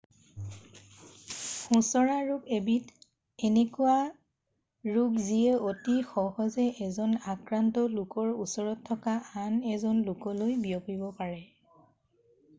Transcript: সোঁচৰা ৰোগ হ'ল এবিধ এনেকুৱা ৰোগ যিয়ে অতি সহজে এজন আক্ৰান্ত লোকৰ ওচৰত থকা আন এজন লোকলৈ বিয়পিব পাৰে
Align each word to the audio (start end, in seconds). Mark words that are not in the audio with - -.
সোঁচৰা 1.31 2.13
ৰোগ 2.29 2.39
হ'ল 2.45 2.55
এবিধ 2.59 2.87
এনেকুৱা 3.49 3.97
ৰোগ 4.95 5.19
যিয়ে 5.25 5.51
অতি 5.73 5.97
সহজে 6.13 6.65
এজন 6.87 7.13
আক্ৰান্ত 7.35 7.83
লোকৰ 7.99 8.31
ওচৰত 8.47 8.83
থকা 8.89 9.17
আন 9.43 9.59
এজন 9.75 10.01
লোকলৈ 10.09 10.57
বিয়পিব 10.65 11.05
পাৰে 11.21 11.39